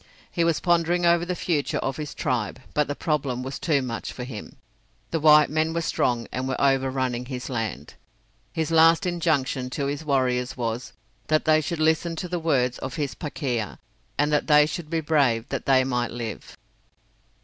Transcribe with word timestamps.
He 0.31 0.43
was 0.43 0.59
pondering 0.59 1.05
over 1.05 1.25
the 1.27 1.35
future 1.35 1.77
of 1.77 1.97
his 1.97 2.15
tribe, 2.15 2.59
but 2.73 2.87
the 2.87 2.95
problem 2.95 3.43
was 3.43 3.59
too 3.59 3.83
much 3.83 4.11
for 4.11 4.23
him. 4.23 4.55
The 5.11 5.19
white 5.19 5.47
men 5.51 5.75
were 5.75 5.81
strong 5.81 6.27
and 6.31 6.47
were 6.47 6.59
overrunning 6.59 7.25
his 7.25 7.51
land. 7.51 7.93
His 8.51 8.71
last 8.71 9.05
injunction 9.05 9.69
to 9.69 9.85
his 9.85 10.03
warriors 10.03 10.57
was, 10.57 10.93
that 11.27 11.45
they 11.45 11.61
should 11.61 11.79
listen 11.79 12.15
to 12.15 12.27
the 12.27 12.39
words 12.39 12.79
of 12.79 12.95
his 12.95 13.13
Pakeha, 13.13 13.77
and 14.17 14.33
that 14.33 14.47
they 14.47 14.65
should 14.65 14.89
be 14.89 15.01
brave 15.01 15.47
that 15.49 15.67
they 15.67 15.83
might 15.83 16.09
live. 16.09 16.57